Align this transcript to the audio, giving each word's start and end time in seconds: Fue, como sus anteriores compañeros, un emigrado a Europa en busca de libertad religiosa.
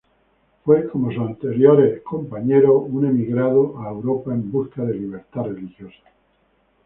Fue, 0.65 0.89
como 0.89 1.11
sus 1.11 1.21
anteriores 1.21 2.01
compañeros, 2.01 2.85
un 2.87 3.05
emigrado 3.05 3.79
a 3.85 3.91
Europa 3.91 4.33
en 4.33 4.51
busca 4.51 4.83
de 4.83 4.95
libertad 4.95 5.43
religiosa. 5.45 6.01